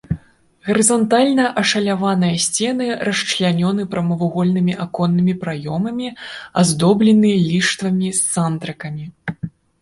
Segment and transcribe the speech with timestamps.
[0.67, 6.09] Гарызантальна ашаляваныя сцены расчлянёны прамавугольнымі аконнымі праёмамі,
[6.63, 9.05] аздоблены ліштвамі з сандрыкамі.